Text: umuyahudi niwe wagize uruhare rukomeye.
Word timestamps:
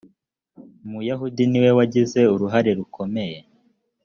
umuyahudi 0.85 1.43
niwe 1.47 1.69
wagize 1.77 2.19
uruhare 2.33 2.71
rukomeye. 2.79 3.37